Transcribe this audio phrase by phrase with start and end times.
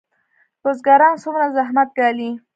[0.61, 2.29] بزګران څومره زحمت ګالي؟